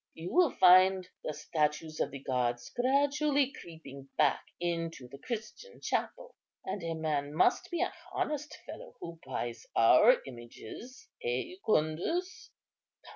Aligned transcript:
You 0.15 0.33
will 0.33 0.49
find 0.49 1.07
the 1.23 1.31
statues 1.31 1.99
of 1.99 2.09
the 2.09 2.17
gods 2.23 2.71
gradually 2.75 3.51
creeping 3.61 4.09
back 4.17 4.43
into 4.59 5.07
the 5.07 5.19
Christian 5.19 5.79
chapel; 5.79 6.33
and 6.65 6.81
a 6.81 6.95
man 6.95 7.35
must 7.35 7.69
be 7.69 7.81
an 7.81 7.91
honest 8.11 8.57
fellow 8.65 8.95
who 8.99 9.19
buys 9.23 9.67
our 9.75 10.19
images, 10.25 11.07
eh, 11.23 11.53
Jucundus?" 11.53 12.49